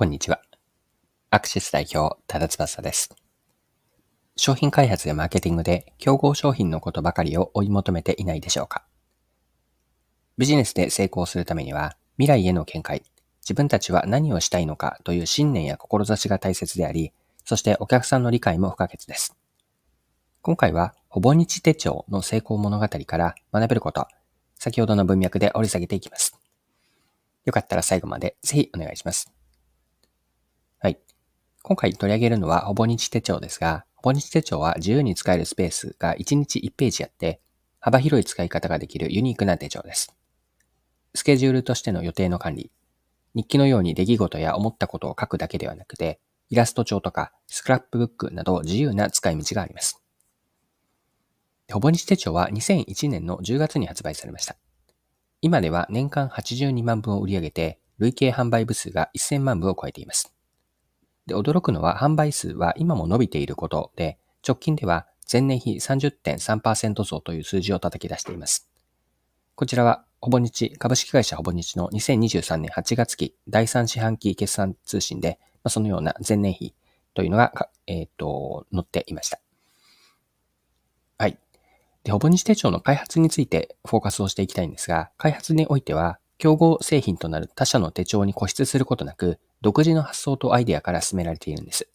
[0.00, 0.40] こんにちは。
[1.28, 3.14] アクシス代表、多田翼です。
[4.34, 8.86] 商品開発やマーケティングで競合商品のことばかりを追い求めていないでしょうか
[10.38, 13.02] ビジネスで成功するためには、未来への見解、
[13.42, 17.12] 自分たちは何をしたいのかという信念や志が大切であり、
[17.44, 19.36] そしてお客さんの理解も不可欠です。
[20.40, 24.08] 今回は、ほぼ日手帳の成功物語から学べること、
[24.54, 26.40] 先ほどの文脈で掘り下げていきます。
[27.44, 29.30] よかったら最後までぜひお願いします。
[31.62, 37.40] 今回取り上げるのはほぼ日手帳ですが、ほぼ日手帳は自由に使えるスペースが1日1ページあって、
[37.80, 40.14] 幅広い使い方ができるユニークな手帳です。
[41.14, 42.70] スケジュールとしての予定の管理、
[43.34, 50.02] 日記のように出来事や思ったことを書くだけではなくて、イラスト帳とかスクラップブックなど自由な使い道があります。
[51.70, 54.56] ほぼ日手帳は2001年の10月に発売されました。
[55.40, 60.34] 今では年間82万分を売り上げて、累計販売部数が1000万部を超えています。
[61.30, 68.68] で、驚くのは販売数は今も伸びていることで、直近では前年比30.3%増という数字を叩き出しています。
[69.54, 76.74] こちらは、ほぼ日、株式会社ほぼ日の2023年8月期第3四半期決算通信で、まあ、そのような前年比
[77.14, 79.38] というのが、えっ、ー、と、載っていました。
[81.16, 81.38] はい。
[82.02, 91.88] で、ほぼ日手帳の開発についてフォーカスをしていきたいんですが、開発においては、競合製品となる他社の手帳に固執することなく、独自の発想とアイデアから進められているんです。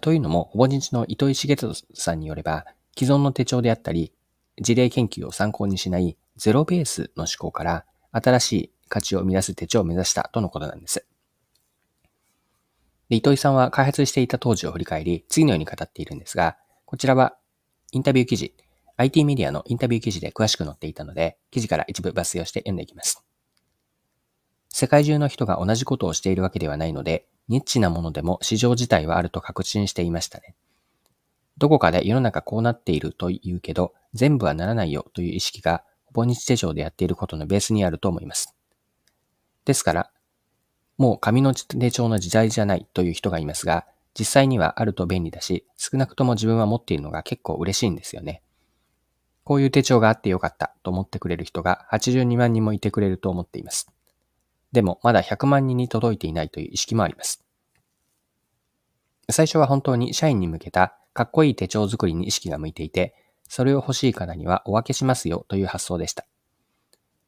[0.00, 4.12] というのも、ほぼ日の糸井重里さんによれば、既存の手帳であったり、
[4.60, 11.06] 事例研究を参考にしないゼロベースの思考から新しい価値を生み出す手帳を目指したとのことなんです。
[13.08, 17.36] で糸井さんは開発していた当時を振り返り、次のように語っているんですが、こちらは
[17.92, 18.54] インタビュー記事、
[18.96, 23.24] IT メディアのインタビュー記事で詳しく載っていたので、記事から一部抜粋をして読んでいきます。
[24.68, 30.54] 世界中の人が同じことをしているわけではないので、ニッチなものでも市場自体はあると確信していましたね。
[31.56, 38.54] どこかで世の中こうなっていると言うけど、全部はならないよという意識が、ほぼ日手帳でやっていることのベースにあると思います。
[39.64, 40.10] ですから、
[40.98, 43.86] もう紙の手帳の時代じゃないという人がいますが、
[44.18, 48.42] 実際にはあると便利だし、少なくとも自分は持っているのが結構嬉しいんですよね。
[49.44, 53.90] こういう手帳があってよかったと思ってくれる人が82万人もいてくれると思っています。
[54.72, 57.44] でもまだ100万人に届いていないという意識もあります。
[59.30, 63.14] 最初は本当に社員に向けたかっこいい手帳作りに意識が向いていて、
[63.48, 66.26] それを欲しい方にはお分けしますよという発想でした。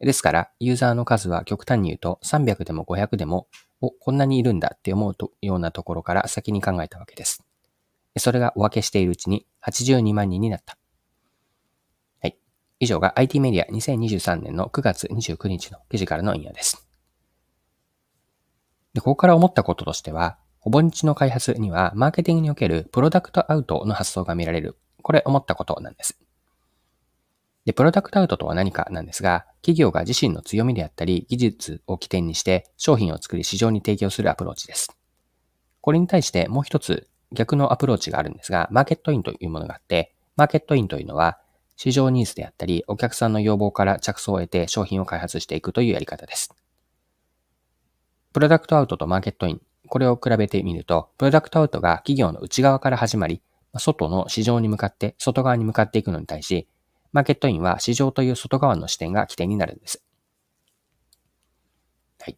[0.00, 3.48] ですから、ユーザーの数は極端に言うと300でも500でも、
[3.80, 7.44] お、こんなにいるんだって思うとようなところから先に考えたわけです。
[8.18, 10.76] それがお分けしているうちに82万人になった。
[12.20, 12.36] はい
[12.80, 16.85] 以上が IT メディア2023年の9月29日の記事からの引用です。
[18.96, 24.78] で、ここから思ったこととしては、ほぼ日の開発には、マーケティングにおけるプロダクトアウトの発想が見られる。
[25.02, 26.18] これ思ったことなんです。
[27.66, 34.96] で、プロダクトアウトとは何かなんですが、企業が自身の強みであったり、技術を起点にして商品を作り市場に提供するアプローチです。
[35.82, 41.38] これに対してもう一つ逆のアプローチがあるんですが、マーケットインというものがあって、マーケットインというのは、
[41.76, 46.54] 市場ニーズであったり、お客さんの要望から着想を得て商品を開発していくというやり方です。
[48.36, 53.40] プロダクトアウトとマーケットイン、これを比べてみると、プロダクトアウトが企業の内側から始まり、
[53.78, 56.68] 外の市場に向かって、外側に向かっていくのに対し、
[57.12, 60.04] マーケットインは市場という外側の視点が起点になるんです。
[62.20, 62.36] はい。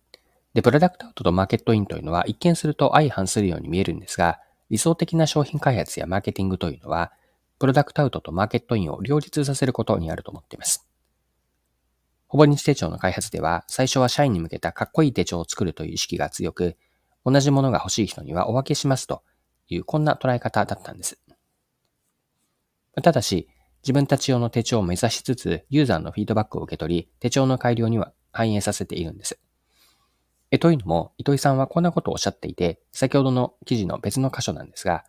[0.55, 4.39] で、プロダクトアウトとマーケットインというのは一見すると相反するように見えるんですが、
[4.71, 7.11] 理想的な商品開発やマーケティングというのは、
[7.59, 10.88] プロダクトアウトとマーケットインを両立させることにあると思っています。
[12.29, 16.77] ほぼ日手帳の開発では、最初は社員に向けたかっこいい手帳を作るという意識が強く、
[17.25, 19.23] 同じものが欲しい人にはお分けしますと
[19.69, 21.19] いうこんな捉え方だったんです。
[23.03, 23.49] ただし、
[23.83, 29.39] 自分たち用の手帳を目指しつつ、ユーザーのフィードバックを受け取り、手帳の改良には反映させているんです。
[30.51, 35.05] え、というのも、糸井さんはこんなことをおっしゃっていて、先ほどの記事の別の箇所なんですが、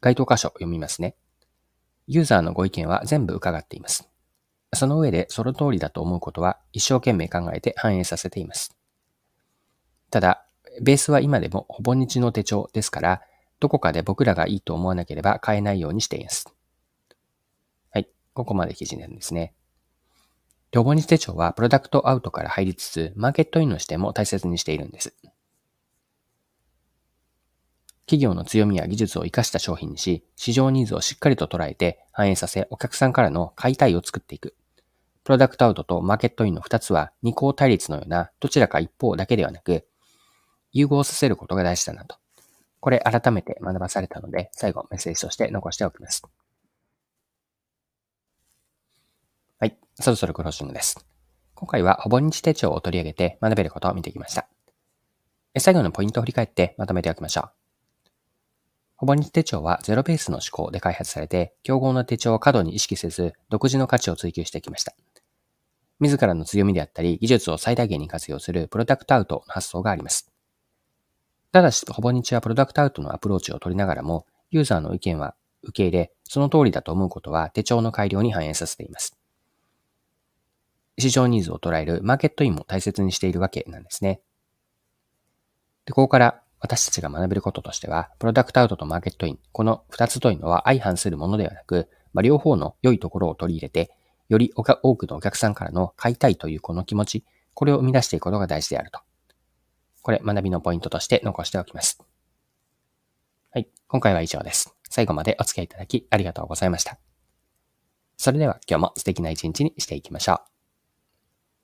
[0.00, 1.16] 該当箇所読みますね。
[2.06, 4.08] ユーザーのご意見は全部伺っています。
[4.72, 8.76] その上でその通りだと思うことは一生懸命考えて反映させています。
[10.10, 10.46] ただ、
[10.82, 13.22] ベースは今でもほぼ日の手帳ですから、
[13.60, 16.46] どこかで僕らがいいと思わなければ変えないようにしています。
[17.90, 18.08] はい。
[18.34, 19.54] ここまで記事なんですね。
[20.74, 25.14] ほぼ日手帳はプロダクトアウトから入りつつ、マーケットインの視点も大切にしているんです。
[28.06, 34.54] 企業の強みや技術を活かした商品にし、市場ニーズをしっかりと捉えて反映させ、お客さんからの買いたいを作っていく。
[35.24, 39.86] プロダクトアウトとマーケットインの二つは二項対立のようなどちらか一方だけではなく、
[40.72, 42.16] 融合させることが大事だなと。
[42.78, 46.22] これ改めて学ばされたので、最後メッセージとして残しておきます。
[49.58, 49.76] はい。
[49.98, 51.04] そろそろクロージングです。
[51.56, 54.46] 今回はほぼ日手帳を取り上げて学べることを見てきました。
[55.58, 57.65] 最後のポイントを振り返ってまとめておきましょう。
[58.96, 64.94] ほぼ日手帳はゼロベースの思考で開発されて、競合の手帳を過度に意識せず、独自の価値を追求してきました。
[66.00, 70.32] 自らの強みであったり、技術を最大限に活用するプロダクトアウトの発想があります。
[71.52, 79.18] ただし、ほぼ日はプロダクトアウトのアプローチを取りながらも、ユーザーの意見は受け入れ、その通りだと思うことは手帳の改良に反映させています。
[80.98, 84.20] 市場ニーズを捉えるマーケットインも大切にしているわけなんですね。
[85.84, 93.92] で、ここから私たちが学べることとしては、プロダクトアウトとマーケットイン、この二つというのは相反するものではなく、まあ、両方の良いところを取り入れて、
[94.28, 97.24] より多くのお客さんからの買いたいというこの気持ち、
[97.54, 99.00] これを生み出していくことが大事であると。
[100.02, 102.02] これ、学びのポイントとして残しておきます。
[103.50, 103.68] はい。
[103.86, 104.74] 今回は以上です。
[104.90, 106.98] 最後までお付き合いいただきありがとうございました。
[108.16, 110.55] それでは今日も素敵な一日にしていきましょう。